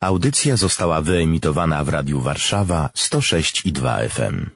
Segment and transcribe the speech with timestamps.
[0.00, 4.46] Audycja została wyemitowana w Radiu Warszawa 106 i 2 FM.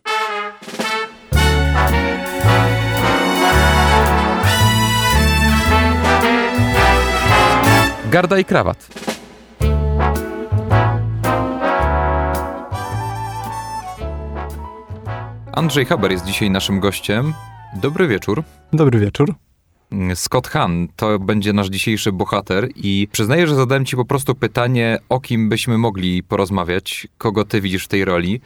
[8.11, 8.89] Garda i krawat.
[15.53, 17.35] Andrzej Haber jest dzisiaj naszym gościem.
[17.75, 18.43] Dobry wieczór.
[18.73, 19.35] Dobry wieczór.
[20.15, 24.99] Scott Hahn to będzie nasz dzisiejszy bohater i przyznaję, że zadałem ci po prostu pytanie,
[25.09, 28.41] o kim byśmy mogli porozmawiać, kogo ty widzisz w tej roli.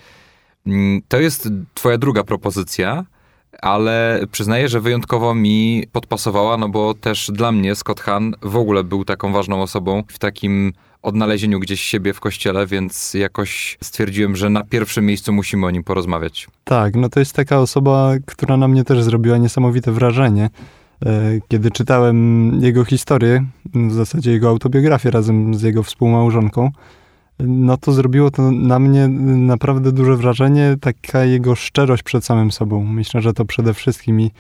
[0.66, 3.04] Mm, To jest twoja druga propozycja,
[3.62, 8.84] ale przyznaję, że wyjątkowo mi podpasowała, no bo też dla mnie Scott Hahn w ogóle
[8.84, 10.72] był taką ważną osobą w takim
[11.02, 15.84] odnalezieniu gdzieś siebie w kościele, więc jakoś stwierdziłem, że na pierwszym miejscu musimy o nim
[15.84, 16.48] porozmawiać.
[16.64, 20.50] Tak, no to jest taka osoba, która na mnie też zrobiła niesamowite wrażenie.
[21.06, 26.70] E, Kiedy czytałem jego historię, w zasadzie jego autobiografię razem z jego współmałżonką,
[27.38, 32.84] no to zrobiło to na mnie naprawdę duże wrażenie, taka jego szczerość przed samym sobą.
[32.84, 34.30] Myślę, że to przede wszystkim i,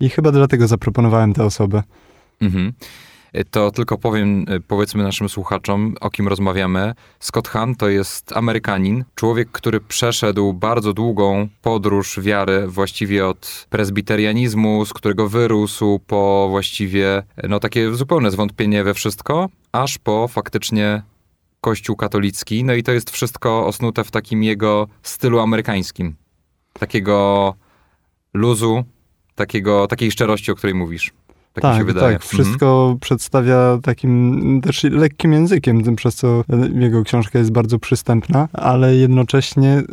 [0.00, 1.82] i chyba dlatego zaproponowałem tę osobę.
[2.40, 2.72] Mhm.
[3.50, 6.94] To tylko powiem, e, powiedzmy naszym słuchaczom, o kim rozmawiamy.
[7.20, 14.84] Scott Hahn to jest Amerykanin, człowiek, który przeszedł bardzo długą podróż wiary, właściwie od prezbiterianizmu,
[14.84, 21.02] z którego wyrósł, po właściwie, no takie zupełne zwątpienie we wszystko, aż po faktycznie
[21.60, 22.64] Kościół katolicki.
[22.64, 26.16] No i to jest wszystko osnute w takim jego stylu amerykańskim.
[26.72, 27.54] Takiego
[28.34, 28.84] luzu,
[29.34, 31.12] takiego, takiej szczerości, o której mówisz.
[31.62, 32.18] Tak, mi się Tak, wydaje.
[32.18, 32.24] tak.
[32.26, 38.96] Wszystko przedstawia takim też lekkim językiem, tym przez co jego książka jest bardzo przystępna, ale
[38.96, 39.84] jednocześnie y,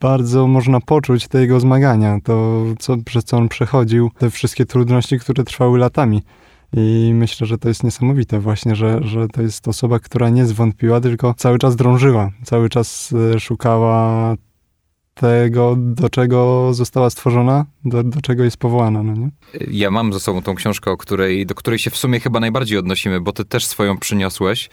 [0.00, 5.18] bardzo można poczuć te jego zmagania, to co, przez co on przechodził, te wszystkie trudności,
[5.18, 6.22] które trwały latami.
[6.76, 11.00] I myślę, że to jest niesamowite właśnie, że, że to jest osoba, która nie zwątpiła,
[11.00, 14.34] tylko cały czas drążyła, cały czas y, szukała
[15.14, 19.30] tego, do czego została stworzona, do, do czego jest powołana, no nie?
[19.70, 22.78] Ja mam ze sobą tą książkę, o której, do której się w sumie chyba najbardziej
[22.78, 24.70] odnosimy, bo ty też swoją przyniosłeś.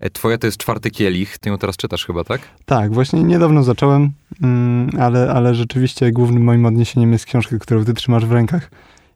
[0.00, 2.40] E, Twoja to jest czwarty kielich, ty ją teraz czytasz chyba, tak?
[2.64, 4.10] Tak, właśnie niedawno zacząłem,
[4.42, 8.70] mm, ale, ale rzeczywiście głównym moim odniesieniem jest książka, którą ty trzymasz w rękach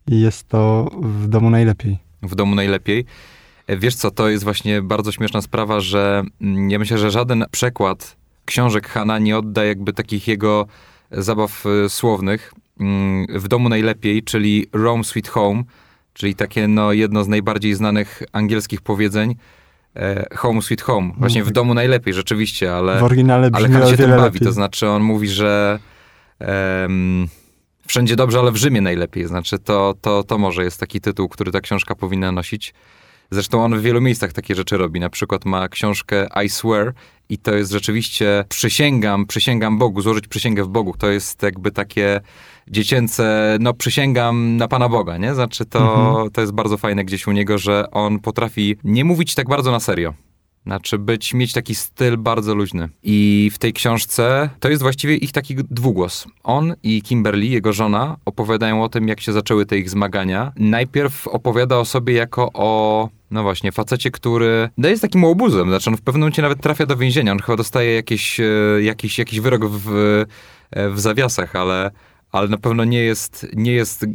[0.09, 1.99] i jest to W domu najlepiej.
[2.23, 3.05] W domu najlepiej.
[3.67, 7.45] E, Wiesz co, to jest właśnie bardzo śmieszna sprawa, że mm, ja myślę, że żaden
[7.51, 8.17] przekład
[8.51, 10.67] książek Hana nie odda jakby takich jego
[11.11, 12.53] zabaw e, słownych.
[12.81, 15.63] Mm, W domu najlepiej, czyli Rome Sweet Home,
[16.13, 19.35] czyli takie no, jedno z najbardziej znanych angielskich powiedzeń.
[19.97, 21.13] e, Home Sweet Home.
[21.19, 22.99] Właśnie w domu najlepiej, rzeczywiście, ale...
[23.01, 24.41] W oryginale Ale brzmi Han o się tym bawi, lepiej.
[24.41, 25.79] to znaczy on mówi, że
[26.39, 27.29] em,
[27.87, 29.27] wszędzie dobrze, ale w Rzymie najlepiej.
[29.27, 32.75] Znaczy to, to, to może jest taki tytuł, który ta książka powinna nosić.
[33.31, 35.01] Zresztą on w wielu miejscach takie rzeczy robi.
[35.01, 36.93] Na przykład ma książkę I Swear
[37.31, 40.95] i to jest rzeczywiście przysięgam, przysięgam Bogu, złożyć przysięgę w Bogu.
[40.99, 42.21] To jest jakby takie
[42.69, 45.35] dziecięce, no przysięgam na Pana Boga, nie?
[45.35, 46.31] Znaczy to, Mhm.
[46.31, 49.81] to jest bardzo fajne gdzieś u niego, że on potrafi nie mówić tak bardzo na
[49.81, 50.15] serio.
[50.67, 52.89] Znaczy być, mieć taki styl bardzo luźny.
[53.03, 56.27] I w tej książce to jest właściwie ich taki dwugłos.
[56.43, 60.53] On i Kimberly, jego żona, opowiadają o tym, jak się zaczęły te ich zmagania.
[60.57, 65.69] Najpierw opowiada o sobie jako o, no właśnie, facecie, który no jest takim łobuzem.
[65.69, 67.33] Znaczy on w pewnym momencie nawet trafia do więzienia.
[67.33, 68.45] On chyba dostaje jakiś, e,
[68.83, 69.89] jakiś, jakiś wyrok w,
[70.71, 71.91] e, w zawiasach, ale,
[72.33, 74.07] ale na pewno nie jest, nie jest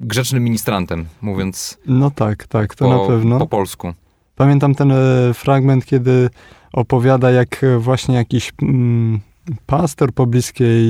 [0.00, 3.38] grzecznym ministrantem, mówiąc No tak, tak, to po, na pewno.
[3.38, 3.94] po polsku.
[4.36, 6.30] Pamiętam ten e, fragment, kiedy
[6.72, 9.20] opowiada, jak właśnie jakiś mm,
[9.66, 10.84] pastor pobliskiej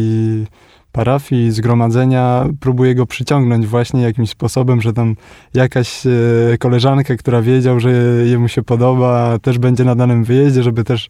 [0.94, 5.16] parafii, zgromadzenia próbuje go przyciągnąć właśnie jakimś sposobem, że tam
[5.54, 6.10] jakaś e,
[6.58, 7.90] koleżanka, która wiedział, że
[8.26, 11.08] jemu się podoba, też będzie na danym wyjeździe, żeby też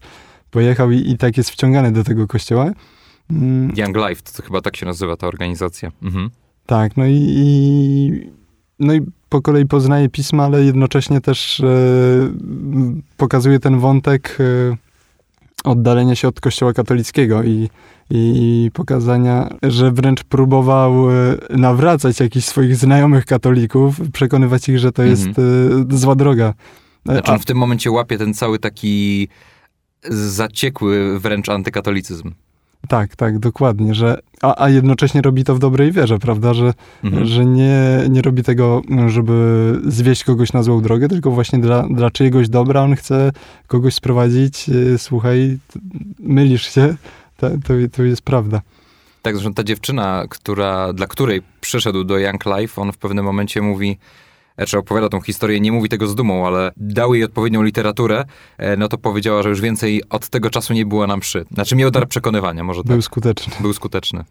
[0.51, 2.71] pojechał i, i tak jest wciągany do tego kościoła.
[3.31, 5.91] Mm, Young Life, to chyba tak się nazywa ta organizacja.
[6.03, 6.29] Mhm.
[6.65, 8.29] Tak, no i, i,
[8.79, 11.65] no i po kolei poznaje pisma, ale jednocześnie też e,
[13.17, 14.75] pokazuje ten wątek e,
[15.63, 17.69] oddalenia się od kościoła katolickiego i,
[18.09, 21.13] i pokazania, że wręcz próbował e,
[21.49, 26.53] nawracać jakichś swoich znajomych katolików, przekonywać ich, że to jest e, zła droga.
[27.09, 29.27] E, Znaczy on w tym momencie łapie ten cały taki
[30.09, 32.31] zaciekły wręcz antykatolicyzm.
[32.87, 36.73] tak, tak, dokładnie, że, a, a jednocześnie robi to w dobrej wierze, prawda, że
[37.03, 37.25] Mhm.
[37.25, 37.79] że nie,
[38.09, 42.81] nie robi tego, żeby zwieść kogoś na złą drogę, tylko właśnie dla, dla czyjegoś dobra
[42.81, 43.31] on chce
[43.67, 44.65] kogoś sprowadzić,
[44.97, 45.57] słuchaj,
[46.19, 46.95] mylisz się,
[47.37, 48.61] to, to, to jest prawda.
[49.21, 53.61] Tak, zresztą ta dziewczyna, która, dla której przyszedł do Young Life, on w pewnym momencie
[53.61, 53.97] mówi,
[54.67, 58.25] czy opowiada tą historię, nie mówi tego z dumą, ale dał jej odpowiednią literaturę,
[58.57, 61.45] e, no to powiedziała, że już więcej od tego czasu nie była nam przy.
[61.53, 63.05] Znaczy miał dar przekonywania, może Był tak.
[63.05, 63.53] skuteczny.
[63.59, 64.23] Był skuteczny.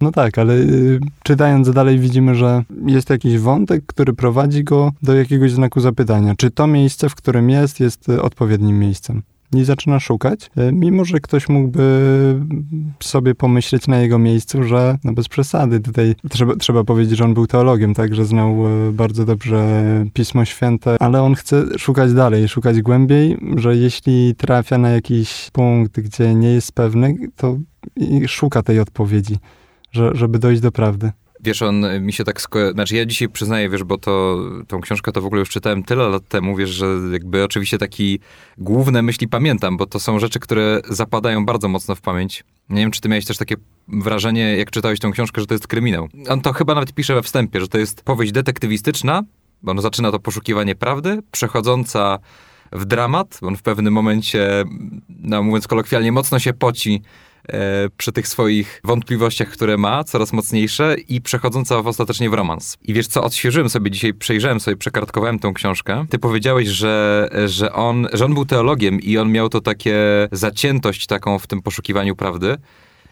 [0.00, 5.14] No tak, ale y, czytając dalej widzimy, że jest jakiś wątek, który prowadzi go do
[5.14, 6.34] jakiegoś znaku zapytania.
[6.36, 9.22] Czy to miejsce, w którym jest, jest y, odpowiednim miejscem?
[9.54, 12.40] I zaczyna szukać, y, mimo że ktoś mógłby
[13.00, 17.34] sobie pomyśleć na jego miejscu, że no bez przesady, tutaj trzeba, trzeba powiedzieć, że on
[17.34, 22.48] był teologiem, tak, że znał y, bardzo dobrze Pismo Święte, ale on chce szukać dalej,
[22.48, 27.56] szukać głębiej, że jeśli trafia na jakiś punkt, gdzie nie jest pewny, to
[28.26, 29.38] szuka tej odpowiedzi
[29.92, 31.12] że, żeby dojść do prawdy.
[31.40, 32.72] Wiesz, on y, mi się tak sko...
[32.72, 34.38] Znaczy ja dzisiaj przyznaję, wiesz, bo to,
[34.68, 38.20] tą książkę to w ogóle już czytałem tyle lat temu, wiesz, że jakby oczywiście taki
[38.58, 42.44] główne myśli pamiętam, bo to są rzeczy, które zapadają bardzo mocno w pamięć.
[42.68, 43.56] Nie wiem, czy ty miałeś też takie
[43.88, 46.08] wrażenie, jak czytałeś tą książkę, że to jest kryminał.
[46.28, 49.22] On to chyba nawet pisze we wstępie, że to jest powieść detektywistyczna,
[49.62, 52.18] bo on zaczyna to poszukiwanie prawdy, przechodząca
[52.72, 54.64] w dramat, bo on w pewnym momencie,
[55.08, 57.02] no mówiąc kolokwialnie, mocno się poci
[57.96, 62.76] przy tych swoich wątpliwościach, które ma, coraz mocniejsze i przechodząca w ostatecznie w romans.
[62.84, 66.06] I wiesz co, odświeżyłem sobie dzisiaj, przejrzałem sobie, przekartkowałem tą książkę.
[66.10, 69.98] Ty powiedziałeś, że, że, on, że on był teologiem i on miał to takie
[70.32, 72.56] zaciętość taką w tym poszukiwaniu prawdy.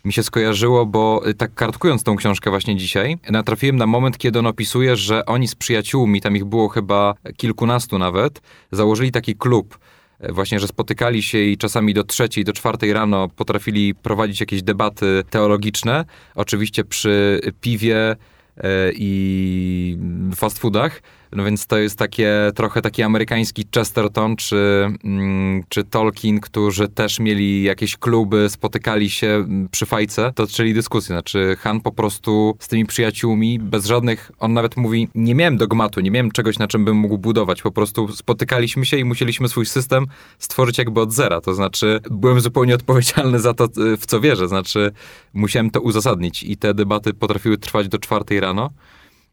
[0.05, 4.39] Mi się skojarzyło, bo y, tak kartkując tą książkę właśnie dzisiaj, natrafiłem na moment, kiedy
[4.39, 8.41] on opisuje, że oni z przyjaciółmi, tam ich było chyba kilkunastu nawet,
[8.73, 9.79] założyli taki klub, e,
[10.21, 15.23] właśnie, że spotykali się i czasami do trzeciej, do czwartej rano potrafili prowadzić jakieś debaty
[15.31, 16.05] teologiczne,
[16.35, 18.17] oczywiście przy piwie
[18.57, 19.99] e, i
[20.37, 21.03] fast foodach.
[21.33, 27.21] No więc to jest takie trochę taki amerykański Chesterton czy, mm, czy Tolkien, którzy też
[27.21, 31.07] mieli jakieś kluby, spotykali się mm, przy fajce, toczyli dyskusje.
[31.07, 36.01] Znaczy Han po prostu z tymi przyjaciółmi, bez żadnych, on nawet mówi, nie miałem dogmatu,
[36.01, 37.63] nie miałem czegoś, na czym bym mógł budować.
[37.63, 40.07] Po prostu spotykaliśmy się i musieliśmy swój system
[40.39, 41.41] stworzyć jakby od zera.
[41.41, 44.49] To znaczy byłem zupełnie odpowiedzialny za to, y, w co wierzę.
[44.49, 44.93] Znaczy
[45.35, 48.71] musiałem to uzasadnić i te debaty potrafiły trwać do czwartej rano.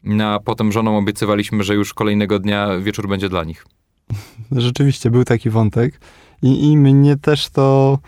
[0.04, 3.66] No, a potem żoną obiecywaliśmy, że już kolejnego dnia wieczór będzie dla nich.
[4.52, 6.00] Rzeczywiście był taki wątek
[6.42, 7.98] i, i mnie też to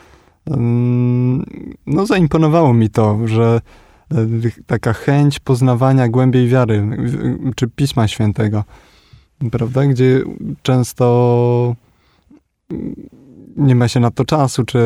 [0.51, 1.45] mm,
[1.87, 3.61] no zaimponowało mi to, że
[4.13, 4.17] e,
[4.67, 6.89] taka chęć poznawania głębiej wiary,
[7.57, 8.65] czy Pisma Świętego,
[9.51, 10.23] prawda, gdzie
[10.63, 11.77] często
[13.57, 14.79] nie ma się na to czasu, czy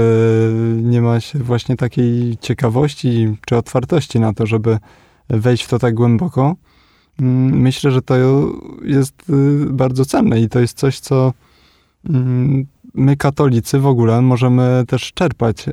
[0.83, 4.79] nie ma się właśnie takiej ciekawości, czy otwartości na to, żeby
[5.29, 6.57] wejść w to tak głęboko.
[7.21, 8.15] Mm, Myślę, że to
[8.83, 11.33] jest y, bardzo cenne i to jest coś, co
[12.09, 15.73] mm, my, katolicy, w ogóle możemy też czerpać y,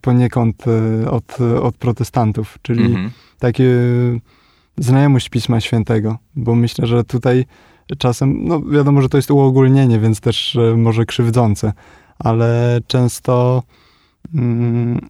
[0.00, 0.64] poniekąd
[1.04, 3.10] y, od, od protestantów, czyli Mhm.
[3.38, 3.70] takie
[4.78, 7.44] znajomość Pisma Świętego, bo myślę, że tutaj
[7.98, 11.72] czasem, no wiadomo, że to jest uogólnienie, więc też może krzywdzące,
[12.18, 13.62] ale często
[14.34, 15.08] mm,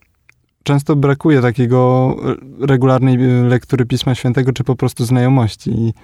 [0.67, 2.17] często brakuje takiego
[2.61, 5.95] regularnej e, lektury Pisma Świętego, czy po prostu znajomości,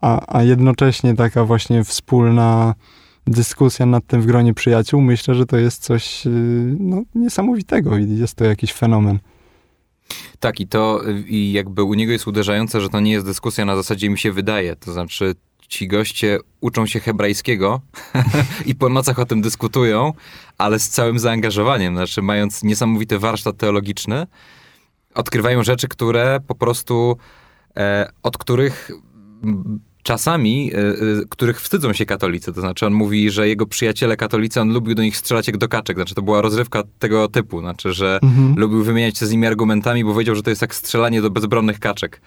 [0.00, 2.74] a, a jednocześnie taka właśnie wspólna
[3.26, 6.30] dyskusja nad tym w gronie przyjaciół, myślę, że to jest coś e,
[6.78, 9.18] no, niesamowitego i jest to jakiś fenomen.
[10.40, 13.76] Tak, i to i jakby u niego jest uderzające, że to nie jest dyskusja na
[13.76, 14.76] zasadzie mi się wydaje.
[14.76, 15.34] To znaczy,
[15.72, 17.80] ci goście uczą się hebrajskiego
[18.70, 20.12] i po nocach o tym dyskutują,
[20.58, 21.94] ale z całym zaangażowaniem.
[21.94, 24.26] Znaczy, mając niesamowity warsztat teologiczny,
[25.14, 27.16] odkrywają rzeczy, które po prostu,
[27.76, 28.90] e, od których
[30.02, 30.92] czasami, e, e,
[31.30, 32.52] których wstydzą się katolicy.
[32.52, 35.68] To znaczy, on mówi, że jego przyjaciele katolicy, on lubił do nich strzelać jak do
[35.68, 35.96] kaczek.
[35.96, 37.60] Znaczy, to była rozrywka tego typu.
[37.60, 38.54] Znaczy, że Mhm.
[38.56, 41.80] lubił wymieniać się z nimi argumentami, bo wiedział, że to jest jak strzelanie do bezbronnych
[41.80, 42.20] kaczek.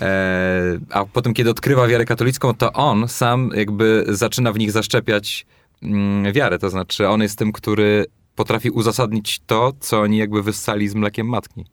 [0.00, 5.46] E, a potem, kiedy odkrywa wiarę katolicką, to on sam jakby zaczyna w nich zaszczepiać
[5.82, 6.58] mm, wiarę.
[6.58, 11.26] To znaczy, on jest tym, który potrafi uzasadnić to, co oni jakby wyssali z mlekiem
[11.26, 11.64] matki.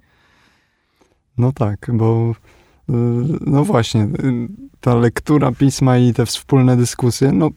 [1.38, 2.55] No tak, bo y,
[3.42, 4.48] no właśnie, y,
[4.82, 7.50] ta lektura pisma i te wspólne dyskusje, no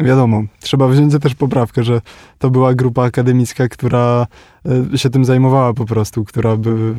[0.00, 2.00] wiadomo, trzeba wziąć też poprawkę, że
[2.38, 4.26] to była grupa akademicka, która
[4.94, 6.94] y, się tym zajmowała po prostu, która by,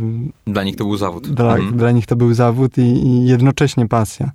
[0.47, 1.27] Dla nich to był zawód.
[1.27, 1.77] dla, Mhm.
[1.77, 4.31] dla nich to był zawód i, i jednocześnie pasja.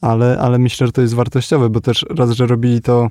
[0.00, 3.08] Ale, ale myślę, że to jest wartościowe, bo też raz, że robili to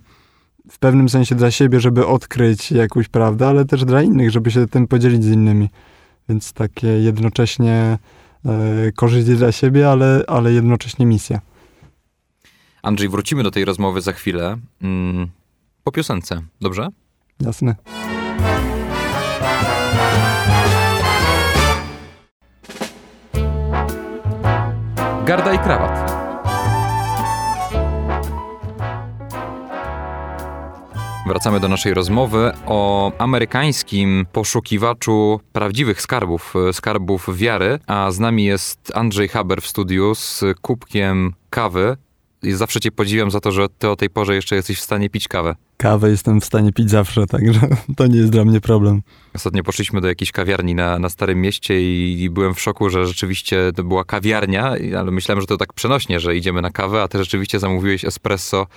[0.72, 4.68] w pewnym sensie dla siebie, żeby odkryć jakąś prawdę, ale też dla innych, żeby się
[4.68, 5.70] tym podzielić z innymi.
[6.30, 7.98] Więc takie jednocześnie
[8.96, 11.42] korzyść dla siebie, ale, ale jednocześnie misja.
[12.84, 14.58] Andrzej, wrócimy do tej rozmowy za chwilę.
[14.82, 15.28] Mm,
[15.84, 16.88] po piosence, dobrze?
[17.40, 17.76] Jasne.
[25.26, 26.15] Garda i krawat.
[31.26, 38.44] Wracamy do naszej rozmowy o amerykańskim poszukiwaczu prawdziwych skarbów, e, skarbów wiary, a z nami
[38.44, 41.98] jest Andrzej Haber w studiu z kubkiem kawy.
[42.44, 45.10] I zawsze cię podziwiam za to, że ty o tej porze jeszcze jesteś w stanie
[45.10, 45.56] pić kawę.
[45.78, 47.60] Kawę jestem w stanie pić zawsze, także
[47.98, 49.02] to nie jest dla mnie problem.
[49.36, 53.08] Ostatnio poszliśmy do jakiejś kawiarni na, na Starym Mieście i, i byłem w szoku, że
[53.08, 57.08] rzeczywiście to była kawiarnia, ale myślałem, że to tak przenośnie, że idziemy na kawę, a
[57.08, 58.68] ty rzeczywiście zamówiłeś espresso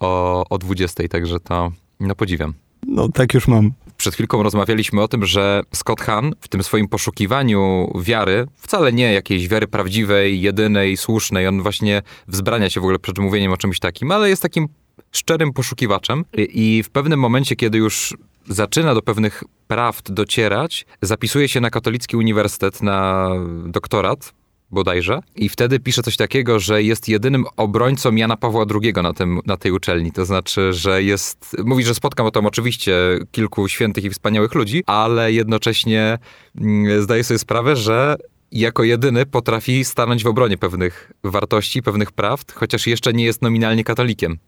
[0.00, 2.54] o, o 20, także to no podziwiam.
[2.86, 3.72] No tak już mam.
[3.96, 9.12] Przed chwilką rozmawialiśmy o tym, że Scott Hahn w tym swoim poszukiwaniu wiary, wcale nie
[9.12, 13.78] jakiejś wiary prawdziwej, jedynej, słusznej, on właśnie wzbrania się w ogóle przed mówieniem o czymś
[13.78, 14.68] takim, ale jest takim
[15.12, 18.16] szczerym poszukiwaczem i, i w pewnym momencie, kiedy już
[18.48, 23.30] zaczyna do pewnych prawd docierać, zapisuje się na katolicki uniwersytet na
[23.66, 24.32] doktorat,
[24.70, 25.20] bodajże.
[25.36, 29.56] I wtedy pisze coś takiego, że jest jedynym obrońcą Jana Pawła II na, tym, na
[29.56, 30.12] tej uczelni.
[30.12, 31.56] To znaczy, że jest.
[31.64, 32.94] Mówi, że spotkam tam oczywiście
[33.32, 36.18] kilku świętych i wspaniałych ludzi, ale jednocześnie
[36.60, 38.16] mm, zdaje sobie sprawę, że
[38.52, 43.84] jako jedyny potrafi stanąć w obronie pewnych wartości, pewnych prawd, chociaż jeszcze nie jest nominalnie
[43.84, 44.38] katolikiem.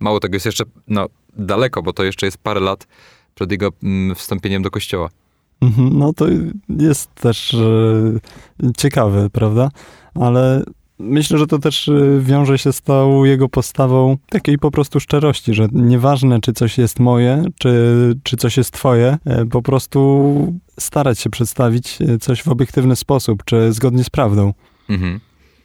[0.00, 1.06] Mało tego, jest jeszcze no,
[1.36, 2.86] daleko, bo to jeszcze jest parę lat
[3.34, 5.10] przed jego mm, wstąpieniem do kościoła.
[5.60, 6.26] Mhm, no to
[6.68, 9.70] jest też e, ciekawe, prawda?
[10.14, 10.64] Ale
[10.98, 15.54] myślę, że to też e, wiąże się z tą jego postawą takiej po prostu szczerości,
[15.54, 21.18] że nieważne, czy coś jest moje, czy, czy coś jest twoje, e, po prostu starać
[21.18, 24.52] się przedstawić coś w obiektywny sposób, czy zgodnie z prawdą.
[24.88, 25.20] Mhm.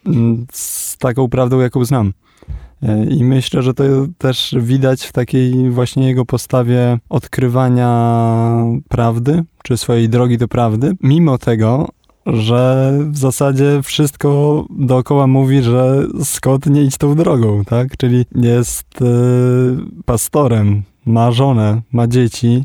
[0.06, 2.14] Mm, Z taką prawdą, jaką znam.
[3.10, 3.84] I myślę, że to
[4.18, 7.92] też widać w takiej właśnie jego postawie odkrywania
[8.90, 11.90] prawdy, czy swojej drogi do prawdy, mimo tego,
[12.26, 17.98] że w zasadzie wszystko dookoła mówi, że Scott nie idź tą drogą, tak?
[17.98, 19.06] Czyli jest e,
[20.06, 22.64] pastorem, ma żonę, ma dzieci.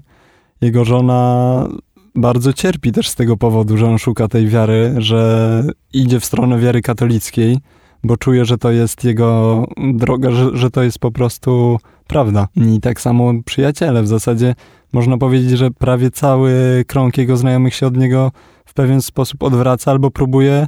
[0.61, 1.69] Jego żona
[2.15, 6.59] bardzo cierpi też z tego powodu, że on szuka tej wiary, że idzie w stronę
[6.59, 7.59] wiary katolickiej,
[8.07, 12.49] bo czuje, że to jest jego droga, że, że to jest po prostu prawda.
[12.57, 14.03] I tak samo przyjaciele.
[14.03, 14.55] W zasadzie
[14.93, 18.33] można powiedzieć, że prawie cały krąg jego znajomych się od niego
[18.65, 20.67] w pewien sposób odwraca albo próbuje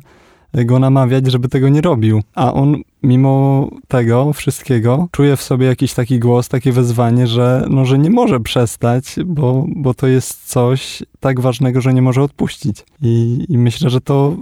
[0.54, 2.22] go namawiać, żeby tego nie robił.
[2.34, 7.84] A on mimo tego wszystkiego czuje w sobie jakiś taki głos, takie wezwanie, że, no,
[7.84, 12.84] że nie może przestać, bo, bo to jest coś tak ważnego, że nie może odpuścić.
[13.02, 14.36] I, i myślę, że to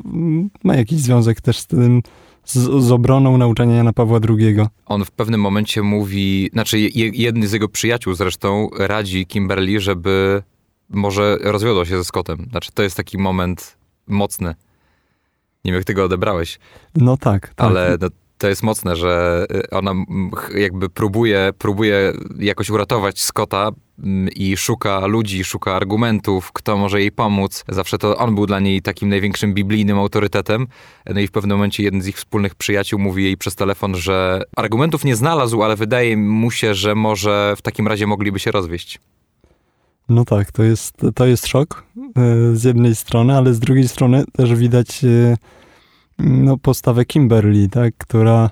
[0.65, 2.03] ma jakiś związek też z tym,
[2.47, 4.57] z, z obroną nauczania Jana Pawła II.
[4.87, 10.43] On w pewnym momencie mówi, znaczy je, jedny z jego przyjaciół zresztą radzi Kimberly, żeby
[10.91, 12.47] może rozwiodła się ze Scottem.
[12.51, 13.77] Znaczy to jest taki moment
[14.07, 14.49] mocny.
[15.65, 16.59] Nie wiem, jak ty go odebrałeś,
[16.95, 17.67] No tak, tak.
[17.67, 18.09] ale no,
[18.39, 19.93] to jest mocne, że y, ona
[20.55, 23.71] jakby próbuje, próbuje jakoś uratować Scotta
[24.05, 27.65] mm, i szuka ludzi, szuka argumentów, kto może jej pomóc.
[27.69, 30.67] Zawsze to on był dla niej takim największym biblijnym autorytetem.
[31.15, 34.43] No i w pewnym momencie jeden z ich wspólnych przyjaciół mówi jej przez telefon, że
[34.57, 39.01] argumentów nie znalazł, ale wydaje mu się, że może w takim razie mogliby się rozwieść.
[40.09, 41.85] No tak, to jest, to jest szok
[42.17, 45.37] e, z jednej strony, ale z drugiej strony też widać e,
[46.19, 48.51] no, postawę Kimberly, tak, która,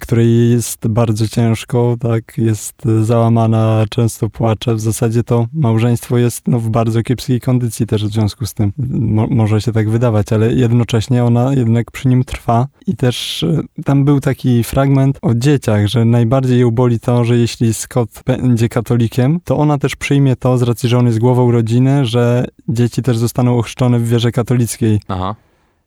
[0.00, 4.74] której jest bardzo ciężko, tak, jest załamana, często płacze.
[4.74, 8.72] W zasadzie to małżeństwo jest no, w bardzo kiepskiej kondycji też w związku z tym.
[8.88, 13.60] Mo, może się tak wydawać, ale jednocześnie ona jednak przy nim trwa i też e,
[13.84, 18.68] tam był taki fragment o dzieciach, że najbardziej ją boli to, że jeśli Scott będzie
[18.68, 23.02] katolikiem, to ona też przyjmie to z racji, że on jest głową rodziny, że dzieci
[23.02, 25.00] też zostaną ochrzczone w wierze katolickiej.
[25.08, 25.34] Aha.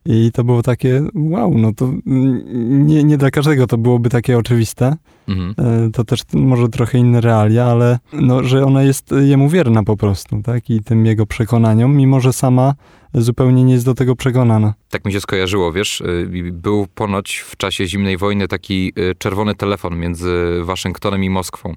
[0.09, 4.95] I to było takie, wow, no to nie, nie dla każdego to byłoby takie oczywiste.
[5.27, 5.55] Mhm.
[5.87, 9.97] E, To też może trochę inne realia, ale no, że ona jest jemu wierna po
[9.97, 10.69] prostu, tak?
[10.69, 12.73] I tym jego przekonaniom, mimo że sama
[13.13, 14.73] zupełnie nie jest do tego przekonana.
[14.89, 19.55] Tak mi się skojarzyło, wiesz, y, był ponoć w czasie zimnej wojny taki y, czerwony
[19.55, 21.73] telefon między Waszyngtonem i Moskwą.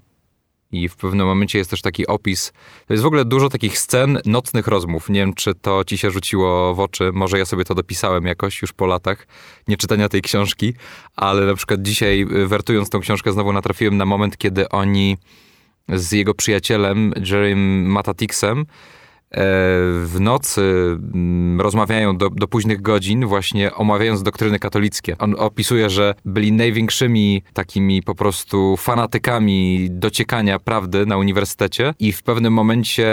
[0.72, 2.52] I w pewnym momencie jest też taki opis.
[2.86, 5.08] To jest w ogóle dużo takich scen nocnych rozmów.
[5.08, 7.10] Nie wiem, czy to ci się rzuciło w oczy.
[7.12, 9.26] Może ja sobie to dopisałem jakoś już po latach
[9.68, 10.74] nieczytania tej książki,
[11.16, 15.16] ale na przykład dzisiaj, y, wertując tą książkę, znowu natrafiłem na moment, kiedy oni
[15.88, 18.66] z jego przyjacielem, Jerrym Matatixem,
[19.32, 25.16] w nocy mm, rozmawiają do, do późnych godzin, właśnie omawiając doktryny katolickie.
[25.18, 32.22] On opisuje, że byli największymi takimi po prostu fanatykami dociekania prawdy na uniwersytecie i w
[32.22, 33.08] pewnym momencie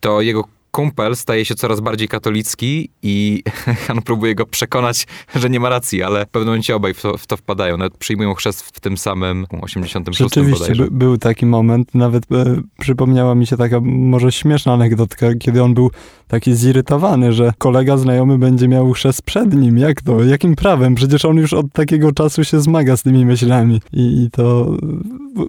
[0.00, 3.42] to jego kumpel staje się coraz bardziej katolicki i
[3.86, 7.18] Han próbuje go przekonać, że nie ma racji, ale w pewnym momencie obaj w to,
[7.18, 7.76] w to wpadają.
[7.76, 13.34] Nawet przyjmują chrzest w tym samym 86 Rzeczywiście, by, był taki moment, nawet e, przypomniała
[13.34, 15.90] mi się taka może śmieszna anegdotka, kiedy on był
[16.28, 19.78] taki zirytowany, że kolega znajomy będzie miał chrzest przed nim.
[19.78, 20.24] Jak to?
[20.24, 20.94] Jakim prawem?
[20.94, 23.80] Przecież on już od takiego czasu się zmaga z tymi myślami.
[23.92, 24.76] I, i to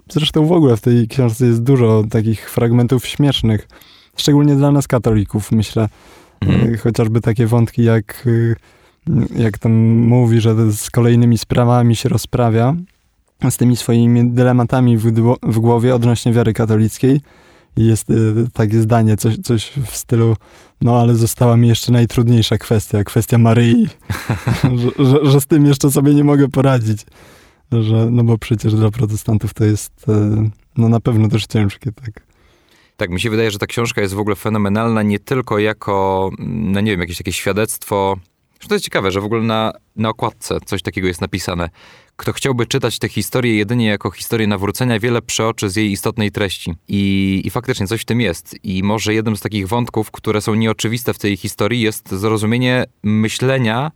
[0.08, 3.68] zresztą w ogóle w tej książce jest dużo takich fragmentów śmiesznych.
[4.16, 5.88] Szczególnie dla nas katolików, myślę.
[6.40, 6.74] Mhm.
[6.74, 8.28] E, Chociażby takie wątki jak,
[9.06, 12.74] e, jak tam mówi, że z kolejnymi sprawami się rozprawia,
[13.50, 17.20] z tymi swoimi dylematami w, w głowie odnośnie wiary katolickiej.
[17.76, 20.36] I jest y, takie zdanie, coś, coś w stylu,
[20.80, 23.86] no ale została mi jeszcze najtrudniejsza kwestia, kwestia Maryi,
[24.80, 27.06] że, że, że z tym jeszcze sobie nie mogę poradzić.
[27.72, 32.22] Że, no bo przecież dla protestantów to jest y, no na pewno też ciężkie, tak.
[33.02, 36.80] Tak, mi się wydaje, że ta książka jest w ogóle fenomenalna nie tylko jako, no
[36.80, 38.16] nie wiem, jakieś takie świadectwo.
[38.68, 41.70] To jest ciekawe, że w ogóle na, na okładce coś takiego jest napisane.
[42.16, 46.74] Kto chciałby czytać tę historię jedynie jako historię nawrócenia, wiele przeoczy z jej istotnej treści.
[46.88, 48.56] I, I faktycznie coś w tym jest.
[48.64, 53.90] I może jednym z takich wątków, które są nieoczywiste w tej historii, jest zrozumienie myślenia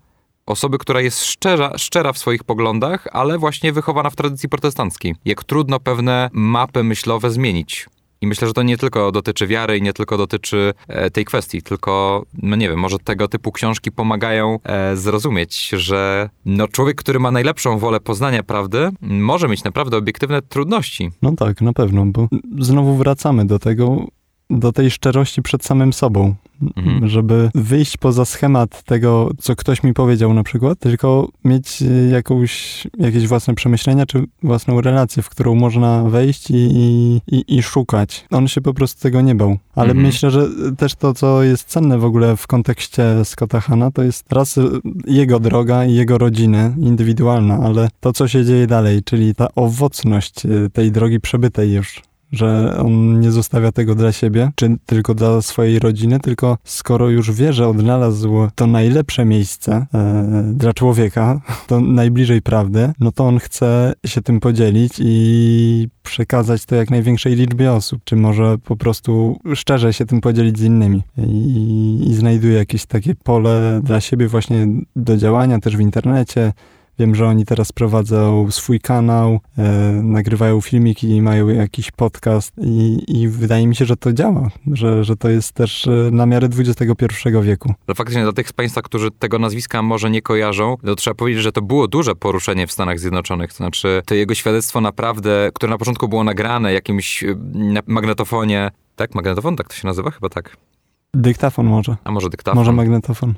[0.46, 5.14] osoby, która jest szczera, szczera w swoich poglądach, ale właśnie wychowana w tradycji protestanckiej.
[5.24, 7.86] Jak trudno pewne mapy myślowe zmienić.
[8.26, 12.24] Myślę, że to nie tylko dotyczy wiary i nie tylko dotyczy e, tej kwestii, tylko,
[12.42, 17.30] no nie wiem, może tego typu książki pomagają e, zrozumieć, że no człowiek, który ma
[17.30, 21.10] najlepszą wolę poznania prawdy, może mieć naprawdę obiektywne trudności.
[21.22, 22.28] No tak, na pewno, bo
[22.58, 24.06] znowu wracamy do tego,
[24.50, 26.34] do tej szczerości przed samym sobą,
[26.76, 27.08] Mhm.
[27.08, 32.86] żeby wyjść poza schemat tego, co ktoś mi powiedział na przykład, tylko mieć y, jakąś,
[32.98, 38.26] jakieś własne przemyślenia, czy własną relację, w którą można wejść i, i, i, i szukać.
[38.30, 39.58] On się po prostu tego nie bał.
[39.74, 40.06] Ale Mhm.
[40.06, 40.48] myślę, że
[40.78, 44.62] też to, co jest cenne w ogóle w kontekście Scotta Hanna, to jest raz y,
[45.06, 50.46] jego droga i jego rodziny, indywidualna, ale to, co się dzieje dalej, czyli ta owocność
[50.46, 52.02] y, tej drogi przebytej już
[52.36, 57.32] że on nie zostawia tego dla siebie, czy tylko dla swojej rodziny, tylko skoro już
[57.32, 63.38] wie, że odnalazł to najlepsze miejsce e, dla człowieka, to najbliżej prawdy, no to on
[63.38, 69.40] chce się tym podzielić i przekazać to jak największej liczbie osób, czy może po prostu
[69.54, 71.02] szczerze się tym podzielić z innymi.
[71.18, 76.52] I, i znajduje jakieś takie pole dla siebie właśnie do działania też w internecie,
[76.98, 79.62] Wiem, że oni teraz prowadzą swój kanał, e,
[80.02, 85.04] nagrywają filmiki i mają jakiś podcast i, i wydaje mi się, że to działa, że,
[85.04, 86.94] że to jest też e, na miarę XXI
[87.42, 87.74] wieku.
[87.86, 91.42] Ale faktycznie dla tych z Państwa, którzy tego nazwiska może nie kojarzą, to trzeba powiedzieć,
[91.42, 93.50] że to było duże poruszenie w Stanach Zjednoczonych.
[93.50, 98.70] To znaczy, to jego świadectwo naprawdę, które na początku było nagrane jakimś y, na magnetofonie.
[98.96, 100.10] Tak, magnetofon, tak to się nazywa?
[100.10, 100.56] Chyba tak.
[101.14, 102.58] Dyktafon może, A może dyktafon?
[102.58, 103.34] może magnetofon.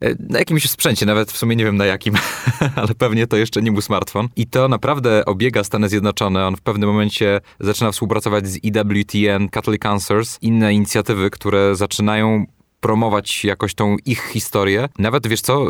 [0.00, 2.14] E, Na jakimś sprzęcie, nawet w sumie nie wiem na jakim,
[2.76, 4.28] ale pewnie to jeszcze nie był smartfon.
[4.36, 6.46] I to naprawdę obiega Stany Zjednoczone.
[6.46, 12.46] On w pewnym momencie zaczyna współpracować z EWTN, Catholic Answers, inne inicjatywy, które zaczynają
[12.80, 14.88] promować jakoś tą ich historię.
[14.98, 15.66] Nawet, wiesz co,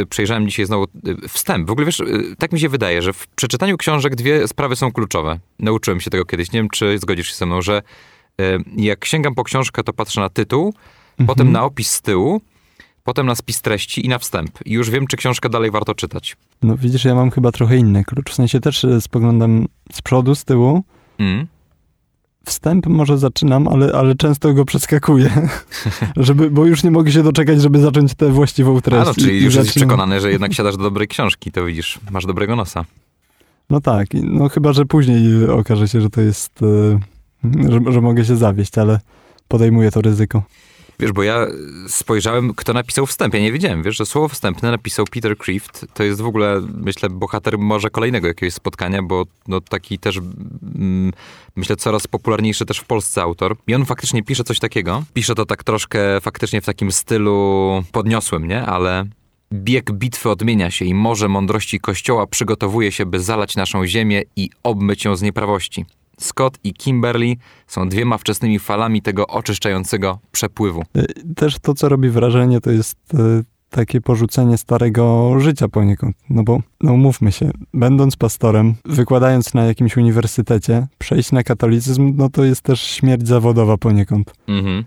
[0.00, 0.84] y, przejrzałem dzisiaj znowu
[1.24, 1.68] y, wstęp.
[1.68, 4.92] W ogóle, wiesz, y, tak mi się wydaje, że w przeczytaniu książek dwie sprawy są
[4.92, 5.38] kluczowe.
[5.58, 6.52] Nauczyłem się tego kiedyś.
[6.52, 7.82] Nie wiem, czy zgodzisz się ze mną, że
[8.76, 10.74] jak sięgam po książkę, to patrzę na tytuł,
[11.26, 12.40] potem na opis z tyłu,
[13.10, 14.50] potem na spis treści i na wstęp.
[14.66, 16.36] I już wiem, czy książkę dalej warto czytać.
[16.62, 18.30] No widzisz, ja mam chyba trochę inny klucz.
[18.30, 20.82] W sensie też e, spoglądam z przodu, z tyłu.
[21.18, 21.46] Mm.
[22.44, 25.30] Wstęp może zaczynam, ale, ale często go przeskakuję,
[26.16, 29.02] żeby, bo już nie mogę się doczekać, żeby zacząć tę właściwą treść.
[29.02, 31.52] A no, I- czyli i już jesteś zaczynam- przekonany, że jednak siadasz do dobrej książki,
[31.52, 32.84] to widzisz, masz dobrego nosa.
[33.70, 38.00] No tak, i- no chyba, że później okaże się, że to jest, e, że, że
[38.00, 39.00] mogę się zawieść, ale
[39.48, 40.42] podejmuję to ryzyko.
[41.00, 41.46] Wiesz, bo ja
[41.88, 43.34] spojrzałem, kto napisał wstęp.
[43.34, 45.86] Ja nie wiedziałem, wiesz, że słowo wstępne napisał Peter Kreeft.
[45.94, 51.12] To jest w ogóle, myślę, bohater może kolejnego jakiegoś spotkania, bo no, taki też, mm,
[51.56, 53.56] myślę, coraz popularniejszy też w Polsce autor.
[53.66, 55.02] I on faktycznie pisze coś takiego.
[55.14, 58.62] Pisze to tak troszkę faktycznie w takim stylu podniosłym, nie?
[58.66, 59.04] Ale
[59.52, 64.50] bieg bitwy odmienia się i morze mądrości Kościoła przygotowuje się, by zalać naszą ziemię i
[64.62, 65.84] obmyć ją z nieprawości.
[66.20, 67.34] Scott i Kimberly
[67.66, 70.84] są dwiema wczesnymi falami tego oczyszczającego przepływu.
[70.96, 71.04] E,
[71.36, 73.18] Też to, co robi wrażenie, to jest e,
[73.70, 76.16] takie porzucenie starego życia poniekąd.
[76.30, 82.28] No bo, no umówmy się, będąc pastorem, wykładając na jakimś uniwersytecie, przejść na katolicyzm, no
[82.28, 84.34] to jest też śmierć zawodowa poniekąd.
[84.48, 84.84] Mhm.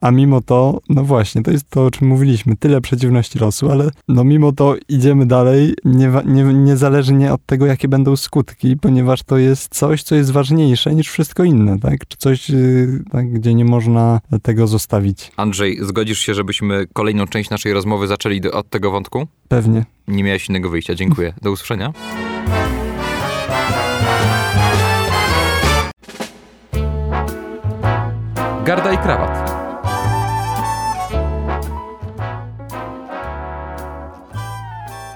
[0.00, 3.90] A mimo to, no właśnie, to jest to, o czym mówiliśmy, tyle przeciwności losu, ale
[4.08, 9.38] no mimo to idziemy dalej, nie, nie, niezależnie od tego, jakie będą skutki, ponieważ to
[9.38, 12.06] jest coś, co jest ważniejsze niż wszystko inne, tak?
[12.08, 15.32] Czy coś, yy, tak, gdzie nie można tego zostawić.
[15.36, 19.26] Andrzej, zgodzisz się, żebyśmy kolejną część naszej rozmowy zaczęli do, od tego wątku?
[19.48, 19.84] Pewnie.
[20.08, 20.94] Nie miałeś innego wyjścia.
[20.94, 21.34] Dziękuję.
[21.42, 21.92] Do usłyszenia.
[28.64, 29.57] Garda i krawat.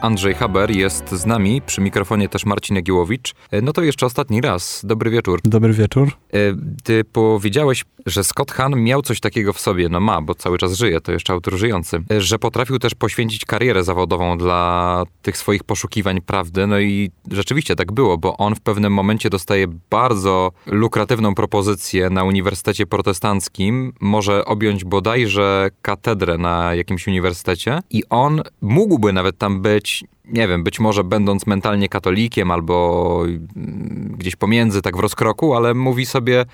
[0.03, 3.35] Andrzej Haber jest z nami, przy mikrofonie też Marcin Jagiełowicz.
[3.51, 4.81] E, no to jeszcze ostatni raz.
[4.85, 5.41] Dobry wieczór.
[5.45, 6.09] Dobry wieczór.
[6.09, 6.39] E,
[6.85, 10.73] ty powiedziałeś, że Scott Hahn miał coś takiego w sobie, no ma, bo cały czas
[10.73, 15.65] żyje, to jeszcze autor żyjący, e, że potrafił też poświęcić karierę zawodową dla tych swoich
[15.65, 21.35] poszukiwań prawdy, no i rzeczywiście tak było, bo on w pewnym momencie dostaje bardzo lukratywną
[21.35, 29.39] propozycję na Uniwersytecie Protestanckim, może objąć bodajże katedrę na jakimś uniwersytecie i on mógłby nawet
[29.39, 29.92] tam być
[30.25, 35.75] nie wiem, być może będąc mentalnie katolikiem albo mm, gdzieś pomiędzy, tak w rozkroku, ale
[35.75, 36.45] mówi sobie,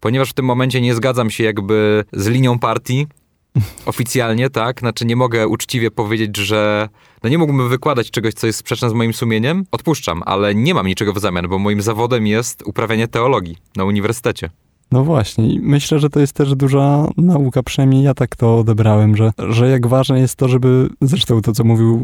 [0.00, 3.06] ponieważ w tym momencie nie zgadzam się jakby z linią partii,
[3.86, 4.80] oficjalnie, tak?
[4.80, 6.88] Znaczy nie mogę uczciwie powiedzieć, że
[7.22, 9.64] no nie mógłbym wykładać czegoś, co jest sprzeczne z moim sumieniem.
[9.70, 14.50] Odpuszczam, ale nie mam niczego w zamian, bo moim zawodem jest uprawianie teologii na uniwersytecie.
[14.92, 19.32] No właśnie, myślę, że to jest też duża nauka, przynajmniej ja tak to odebrałem, że,
[19.48, 22.02] że jak ważne jest to, żeby, zresztą to, co mówił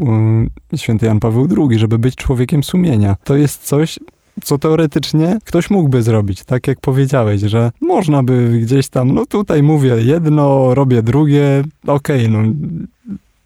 [0.73, 3.15] y, święty Jan Paweł II, żeby być człowiekiem sumienia.
[3.23, 3.99] To jest coś,
[4.43, 9.63] co teoretycznie ktoś mógłby zrobić, tak jak powiedziałeś, że można by gdzieś tam, no tutaj
[9.63, 12.53] mówię jedno, robię drugie, okej, okay, no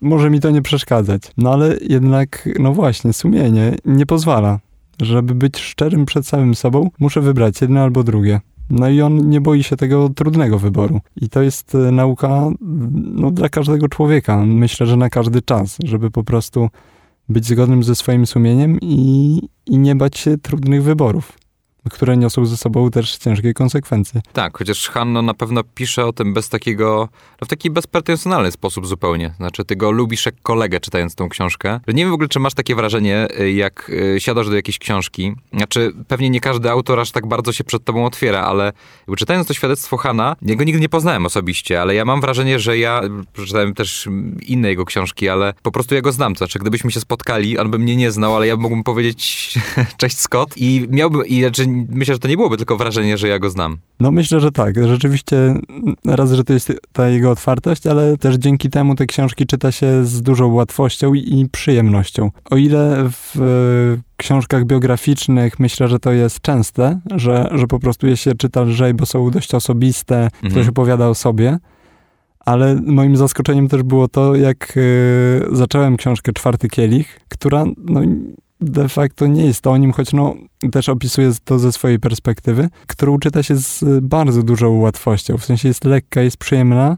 [0.01, 1.21] może mi to nie przeszkadzać.
[1.37, 4.59] No ale jednak, no właśnie, sumienie nie pozwala.
[5.01, 8.41] Żeby być szczerym przed samym sobą, muszę wybrać jedno albo drugie.
[8.69, 10.99] No i on nie boi się tego trudnego wyboru.
[11.15, 12.49] I to jest e, nauka
[12.93, 14.45] no, dla każdego człowieka.
[14.45, 16.69] Myślę, że na każdy czas, żeby po prostu
[17.29, 21.46] być zgodnym ze swoim sumieniem i, i nie bać się trudnych wyborów
[21.89, 24.21] które niosą ze sobą też ciężkie konsekwencje.
[24.33, 27.09] Tak, chociaż Hanno na pewno pisze o tym bez takiego,
[27.41, 29.33] no w taki bezpretensjonalny sposób zupełnie.
[29.37, 31.79] Znaczy, ty go lubisz jak kolegę czytając tą książkę.
[31.87, 35.35] Nie wiem w ogóle, czy masz takie wrażenie, y, jak y, siadasz do jakiejś książki.
[35.53, 38.73] Znaczy, pewnie nie każdy autor aż tak bardzo się przed tobą otwiera, ale
[39.17, 43.01] czytając to świadectwo Hanna, jego nigdy nie poznałem osobiście, ale ja mam wrażenie, że ja,
[43.33, 44.09] przeczytałem też
[44.41, 46.33] inne jego książki, ale po prostu ja go znam.
[46.33, 49.53] To znaczy, gdybyśmy się spotkali, on by mnie nie znał, ale ja mógłbym powiedzieć
[50.01, 53.39] cześć Scott i miałbym, i znaczy myślę, że to nie byłoby tylko wrażenie, że ja
[53.39, 53.77] go znam.
[53.99, 54.87] No myślę, że tak.
[54.87, 55.37] Rzeczywiście
[56.05, 60.05] raz, że to jest ta jego otwartość, ale też dzięki temu te książki czyta się
[60.05, 62.31] z dużą łatwością i, i przyjemnością.
[62.49, 68.07] O ile w e, książkach biograficznych myślę, że to jest częste, że, że po prostu
[68.07, 70.51] je się czyta lżej, bo są dość osobiste, mhm.
[70.51, 71.57] ktoś opowiada o sobie,
[72.47, 78.01] ale moim zaskoczeniem też było to, jak y, zacząłem książkę Czwarty Kielich, która no,
[78.61, 80.35] de facto nie jest to o nim, choć no,
[80.71, 85.37] też opisuje to ze swojej perspektywy, którą czyta się z bardzo dużą łatwością.
[85.37, 86.97] W sensie jest lekka, jest przyjemna,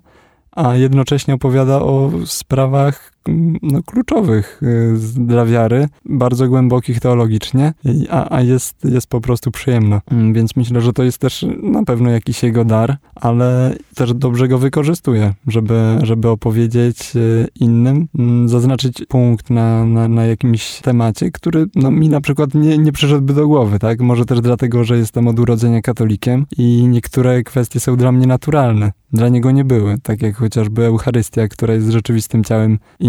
[0.52, 3.14] a jednocześnie opowiada o sprawach
[3.62, 7.74] no, kluczowych y, dla wiary, bardzo głębokich teologicznie,
[8.10, 10.02] a, a jest, jest po prostu przyjemna.
[10.12, 14.48] Mm, więc myślę, że to jest też na pewno jakiś jego dar, ale też dobrze
[14.48, 21.32] go wykorzystuje, żeby, żeby opowiedzieć y, innym, mm, zaznaczyć punkt na, na, na jakimś temacie,
[21.32, 24.02] który no, mi na przykład nie, nie przyszedłby do głowy, tak?
[24.02, 28.92] Może też dlatego, że jestem od urodzenia katolikiem i niektóre kwestie są dla mnie naturalne.
[29.14, 33.09] Dla niego nie były, tak jak chociażby Eucharystia, która jest rzeczywistym ciałem i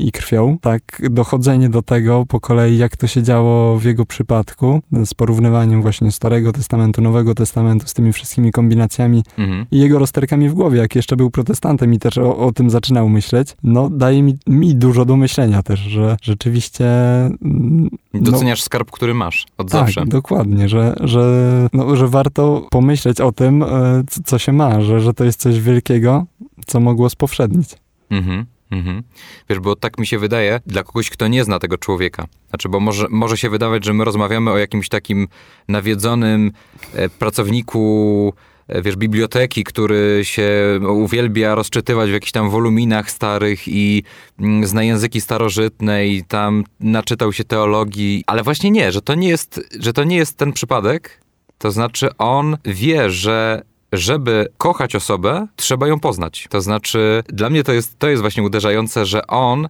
[0.00, 0.58] i, krwią.
[0.60, 5.82] Tak, dochodzenie do tego po kolei, jak to się działo w jego przypadku, z porównywaniem
[5.82, 9.66] właśnie Starego Testamentu, Nowego Testamentu, z tymi wszystkimi kombinacjami mhm.
[9.70, 13.08] i jego rozterkami w głowie, jak jeszcze był protestantem i też o, o tym zaczynał
[13.08, 16.86] myśleć, no daje mi, mi dużo do myślenia też, że rzeczywiście...
[16.86, 20.06] Mm, no, Doceniasz skarb, który masz od tak, zawsze.
[20.06, 25.14] dokładnie, że, że, no, że warto pomyśleć o tym, e, co się ma, że, że
[25.14, 26.26] to jest coś wielkiego,
[26.66, 27.68] co mogło spowszednić.
[28.10, 28.46] Mhm.
[28.74, 29.02] Mhm.
[29.48, 32.26] Wiesz, bo tak mi się wydaje, dla kogoś, kto nie zna tego człowieka.
[32.48, 35.28] Znaczy, bo może, może się wydawać, że my rozmawiamy o jakimś takim
[35.68, 36.52] nawiedzonym
[36.94, 38.34] e, pracowniku,
[38.68, 44.02] e, wiesz, biblioteki, który się uwielbia rozczytywać w jakichś tam woluminach starych i
[44.40, 49.28] mm, zna języki starożytne i tam naczytał się teologii, ale właśnie nie, że to nie
[49.28, 51.20] jest, że to nie jest ten przypadek.
[51.58, 53.62] To znaczy, on wie, że
[53.96, 56.46] żeby kochać osobę, trzeba ją poznać.
[56.50, 59.68] To znaczy, dla mnie to jest, to jest właśnie uderzające, że on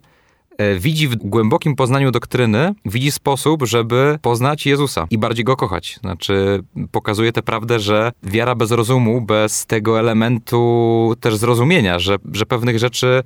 [0.58, 5.98] e, widzi w głębokim poznaniu doktryny, widzi sposób, żeby poznać Jezusa i bardziej go kochać.
[6.00, 12.46] Znaczy, pokazuje tę prawdę, że wiara bez rozumu, bez tego elementu też zrozumienia, że, że
[12.46, 13.22] pewnych rzeczy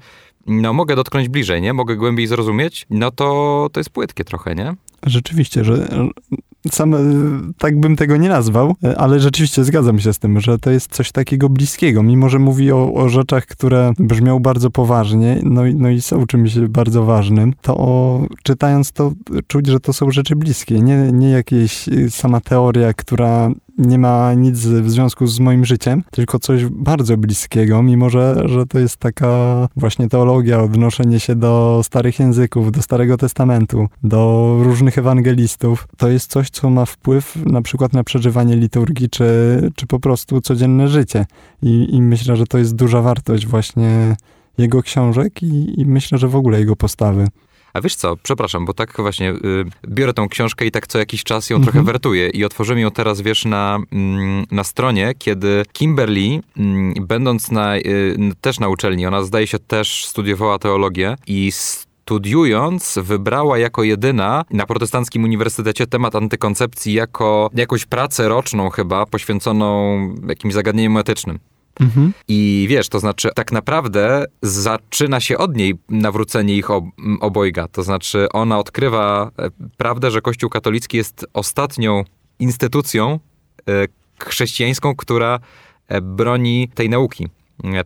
[0.46, 1.72] no, mogę dotknąć bliżej, nie?
[1.72, 4.74] Mogę głębiej zrozumieć, no to to jest płytkie trochę, nie?
[5.06, 5.88] Rzeczywiście, że
[6.70, 6.98] sam e,
[7.58, 10.92] tak bym tego nie nazwał, e, ale rzeczywiście zgadzam się z tym, że to jest
[10.92, 15.74] coś takiego bliskiego, mimo że mówi o, o rzeczach, które brzmią bardzo poważnie, no i,
[15.74, 19.12] no i są czymś bardzo ważnym, to o, czytając to
[19.46, 24.34] czuć, że to są rzeczy bliskie, nie, nie jakieś e, sama teoria, która nie ma
[24.34, 28.96] nic w związku z moim życiem, tylko coś bardzo bliskiego, mimo że, że to jest
[28.96, 35.88] taka właśnie teologia, odnoszenie się do starych języków, do Starego Testamentu, do różnych ewangelistów.
[35.96, 39.24] To jest coś, co ma wpływ na przykład na przeżywanie liturgii, czy,
[39.76, 41.26] czy po prostu codzienne życie.
[41.62, 44.16] I, I myślę, że to jest duża wartość właśnie
[44.58, 47.28] jego książek i, i myślę, że w ogóle jego postawy.
[47.72, 51.24] A wiesz co, przepraszam, bo tak właśnie y, biorę tą książkę i tak co jakiś
[51.24, 51.72] czas ją mhm.
[51.72, 57.50] trochę wertuję i otworzymy ją teraz, wiesz, na, mm, na stronie, kiedy Kimberly, mm, będąc
[57.50, 61.52] na, y, też na uczelni, ona zdaje się też studiowała teologię i
[62.08, 69.98] studiując, wybrała jako jedyna na protestanckim uniwersytecie temat antykoncepcji jako jakąś pracę roczną chyba, poświęconą
[70.28, 71.38] jakimś zagadnieniom etycznym.
[71.80, 72.12] Mhm.
[72.28, 76.68] I wiesz, to znaczy, tak naprawdę zaczyna się od niej nawrócenie ich
[77.20, 77.68] obojga.
[77.68, 82.04] To znaczy, ona odkrywa e, prawdę, że Kościół katolicki jest ostatnią
[82.38, 83.20] instytucją
[83.68, 83.72] e,
[84.24, 85.40] chrześcijańską, która
[85.88, 87.28] e, broni tej nauki.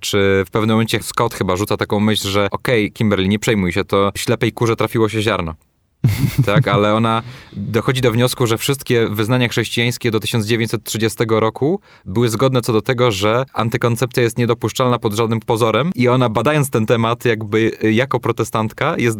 [0.00, 3.72] Czy w pewnym momencie Scott chyba rzuca taką myśl, że okej, okay, Kimberly, nie przejmuj
[3.72, 5.54] się, to ślepej kurze trafiło się ziarno.
[6.46, 12.62] tak, ale ona dochodzi do wniosku, że wszystkie wyznania chrześcijańskie do 1930 roku były zgodne
[12.62, 17.24] co do tego, że antykoncepcja jest niedopuszczalna pod żadnym pozorem i ona badając ten temat
[17.24, 19.18] jakby jako protestantka jest,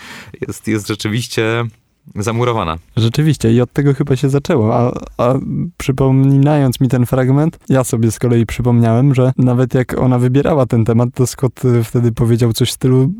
[0.48, 1.64] jest, jest rzeczywiście
[2.14, 2.78] zamurowana.
[2.96, 5.34] Rzeczywiście i od tego chyba się zaczęło, a, a
[5.76, 10.84] przypominając mi ten fragment, ja sobie z kolei przypomniałem, że nawet jak ona wybierała ten
[10.84, 13.12] temat, to Scott y, wtedy powiedział coś w stylu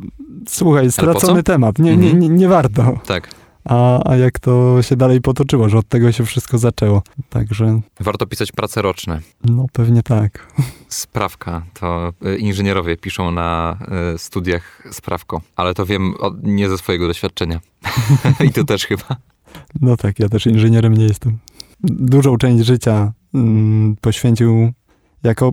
[0.49, 2.19] słuchaj, stracony temat, nie, nie, mhm.
[2.19, 2.99] nie, nie warto.
[3.07, 3.44] Tak.
[3.65, 7.03] A, a jak to się dalej potoczyło, że od tego się wszystko zaczęło.
[7.29, 7.81] Także.
[8.01, 9.21] Warto pisać prace roczne.
[9.45, 10.53] No pewnie tak.
[10.89, 13.79] Sprawka to y, inżynierowie piszą na
[14.15, 17.61] y, studiach sprawko, ale to wiem nie ze swojego doświadczenia.
[18.49, 19.17] I to też chyba.
[19.81, 21.39] No tak, ja też inżynierem nie jestem.
[21.83, 24.73] Dużą część życia mm, poświęcił
[25.25, 25.53] jako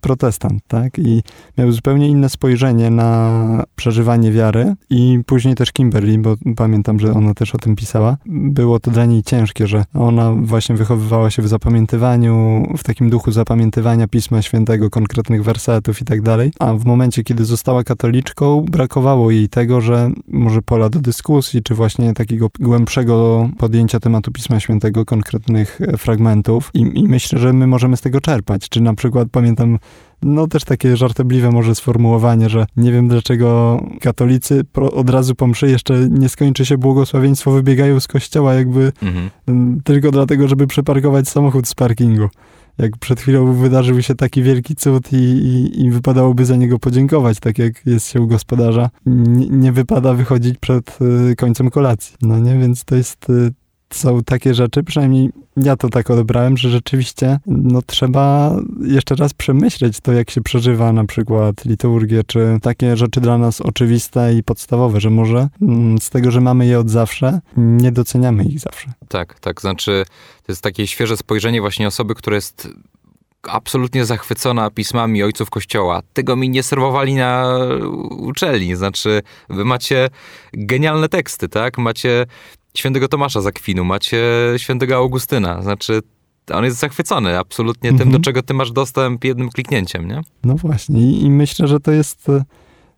[0.00, 0.98] protestant, tak?
[0.98, 1.22] I
[1.58, 7.34] miał zupełnie inne spojrzenie na przeżywanie wiary i później też Kimberly, bo pamiętam, że ona
[7.34, 8.16] też o tym pisała.
[8.26, 13.32] Było to dla niej ciężkie, że ona właśnie wychowywała się w zapamiętywaniu, w takim duchu
[13.32, 19.30] zapamiętywania Pisma Świętego, konkretnych wersetów i tak dalej, a w momencie, kiedy została katoliczką, brakowało
[19.30, 25.04] jej tego, że może pola do dyskusji, czy właśnie takiego głębszego podjęcia tematu Pisma Świętego,
[25.04, 29.78] konkretnych fragmentów i, i myślę, że my możemy z tego czerpać czy na przykład pamiętam,
[30.22, 35.70] no też takie żartobliwe może sformułowanie, że nie wiem dlaczego katolicy od razu po mszy
[35.70, 39.30] jeszcze nie skończy się błogosławieństwo, wybiegają z kościoła jakby mhm.
[39.84, 42.28] tylko dlatego, żeby przeparkować samochód z parkingu
[42.78, 47.40] jak przed chwilą wydarzył się taki wielki cud i, i, i, wypadałoby za niego podziękować,
[47.40, 50.98] tak jak jest się u gospodarza, nie, nie wypada wychodzić przed
[51.30, 52.16] y, końcem kolacji.
[52.22, 53.52] No nie, więc to jest y,
[53.96, 60.00] są takie rzeczy, przynajmniej ja to tak odebrałem, że rzeczywiście no, trzeba jeszcze raz przemyśleć
[60.00, 65.00] to, jak się przeżywa na przykład liturgię, czy takie rzeczy dla nas oczywiste i podstawowe,
[65.00, 68.92] że może mm, z tego, że mamy je od zawsze, nie doceniamy ich zawsze.
[69.08, 69.60] Tak, tak.
[69.60, 70.04] Znaczy,
[70.46, 72.68] to jest takie świeże spojrzenie właśnie osoby, która jest
[73.42, 76.02] absolutnie zachwycona pismami ojców kościoła.
[76.12, 77.58] Tego mi nie serwowali na
[78.10, 78.76] uczelni.
[78.76, 80.08] Znaczy, wy macie
[80.52, 81.78] genialne teksty, tak?
[81.78, 82.26] Macie
[82.76, 84.22] świętego Tomasza z Akwinu, macie
[84.56, 85.62] świętego Augustyna.
[85.62, 86.00] Znaczy,
[86.50, 88.10] on jest zachwycony absolutnie mhm.
[88.10, 90.20] tym, do czego ty masz dostęp jednym kliknięciem, nie?
[90.44, 92.26] No właśnie i, myślę, że to jest...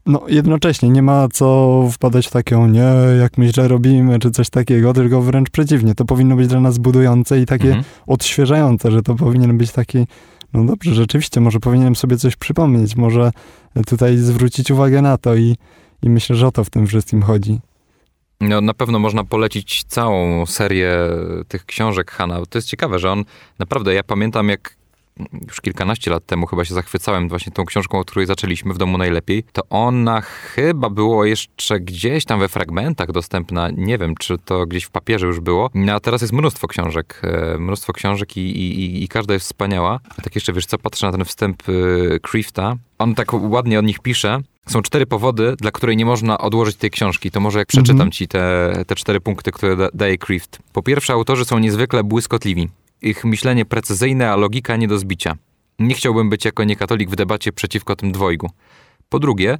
[0.06, 4.50] No jednocześnie nie ma co wpadać w taką, nie, jak my źle robimy, czy coś
[4.50, 5.94] takiego, tylko wręcz przeciwnie.
[5.94, 7.84] To powinno być dla nas budujące i takie mhm.
[8.06, 10.06] odświeżające, że to powinien być taki,
[10.52, 13.30] no dobrze, rzeczywiście, może powinienem sobie coś przypomnieć, może
[13.86, 15.56] tutaj zwrócić uwagę na to i,
[16.02, 17.60] i myślę, że o to w tym wszystkim chodzi.
[18.40, 20.96] No, na pewno można polecić całą serię
[21.48, 22.46] tych książek Hanna.
[22.46, 23.24] To jest ciekawe, że on
[23.58, 24.76] naprawdę, ja pamiętam jak
[25.48, 28.98] już kilkanaście lat temu chyba się zachwycałem właśnie tą książką, o której zaczęliśmy w domu
[28.98, 33.70] najlepiej, to ona chyba było jeszcze gdzieś tam we fragmentach dostępna.
[33.70, 35.70] Nie wiem, czy to gdzieś w papierze już było.
[35.74, 37.20] No, a teraz jest mnóstwo książek.
[37.24, 40.00] E, mnóstwo książek i, i, i każda jest wspaniała.
[40.18, 41.62] A tak jeszcze, wiesz co, patrzę na ten wstęp
[42.30, 42.76] Crifta.
[42.98, 46.90] On tak ładnie o nich pisze, Są cztery powody, dla których nie można odłożyć tej
[46.90, 47.30] książki.
[47.30, 48.10] To może jak przeczytam Mhm.
[48.10, 50.58] ci te, te cztery punkty, które da, daje Crift.
[50.72, 52.68] Po pierwsze, autorzy są niezwykle błyskotliwi.
[53.02, 55.36] Ich myślenie precyzyjne, a logika nie do zbicia.
[55.78, 58.50] Nie chciałbym być jako niekatolik w debacie przeciwko tym dwojgu.
[59.08, 59.58] Po drugie,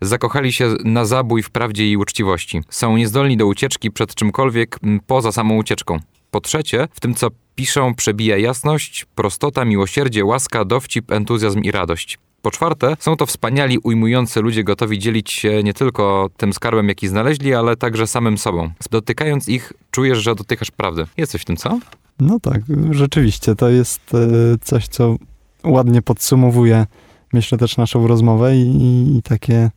[0.00, 2.60] zakochali się na zabój w prawdzie i uczciwości.
[2.68, 5.98] Są niezdolni do ucieczki przed czymkolwiek poza samą ucieczką.
[6.30, 12.18] Po trzecie, w tym co piszą przebija jasność, prostota, miłosierdzie, łaska, dowcip, entuzjazm i radość.
[12.42, 17.08] Po czwarte, są to wspaniali, ujmujący ludzie gotowi dzielić się nie tylko tym skarbem, jaki
[17.08, 18.70] znaleźli, ale także samym sobą.
[18.90, 21.06] Dotykając ich, czujesz, że dotykasz prawdy.
[21.16, 21.78] Jest coś w tym, co?
[22.22, 24.18] No tak, rzeczywiście, to jest e,
[24.60, 25.16] coś, co
[25.64, 26.86] ładnie podsumowuje,
[27.32, 29.70] myślę, też naszą rozmowę i, i takie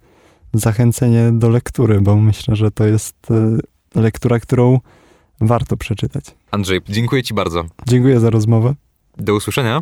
[0.54, 3.16] zachęcenie do lektury, bo myślę, że to jest
[3.96, 4.80] e, lektura, którą
[5.42, 6.26] warto przeczytać.
[6.52, 7.66] Andrzej, dziękuję ci bardzo.
[7.88, 8.76] Dziękuję za rozmowę.
[9.18, 9.82] Do usłyszenia.